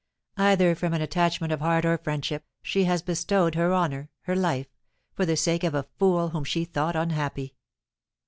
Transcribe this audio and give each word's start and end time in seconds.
Either 0.37 0.73
from 0.73 0.95
an 0.95 1.01
attachment 1.03 1.53
of 1.53 1.59
heart 1.59 1.85
or 1.85 1.95
friendship, 1.95 2.43
she 2.63 2.85
has 2.85 3.03
bestowed 3.03 3.53
her 3.53 3.71
honour 3.71 4.09
her 4.21 4.35
life 4.35 4.65
for 5.13 5.27
the 5.27 5.37
sake 5.37 5.63
of 5.63 5.75
a 5.75 5.85
fool 5.99 6.29
whom 6.29 6.43
she 6.43 6.65
thought 6.65 6.95
unhappy. 6.95 7.53